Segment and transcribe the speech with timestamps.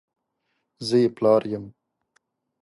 [0.87, 1.65] زه یې پلار یم!